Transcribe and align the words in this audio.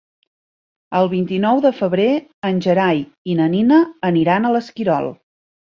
El 0.99 1.09
vint-i-nou 1.11 1.61
de 1.67 1.73
febrer 1.81 2.09
en 2.51 2.63
Gerai 2.69 3.05
i 3.35 3.39
na 3.43 3.49
Nina 3.59 3.83
aniran 4.13 4.47
a 4.53 4.57
l'Esquirol. 4.57 5.17